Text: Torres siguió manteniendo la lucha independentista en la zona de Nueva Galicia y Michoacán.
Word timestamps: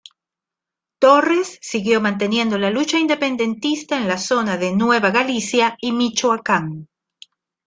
Torres 0.97 1.59
siguió 1.61 2.01
manteniendo 2.01 2.57
la 2.57 2.71
lucha 2.71 2.97
independentista 2.97 3.97
en 3.99 4.07
la 4.07 4.17
zona 4.17 4.57
de 4.57 4.75
Nueva 4.75 5.11
Galicia 5.11 5.77
y 5.79 5.91
Michoacán. 5.91 6.87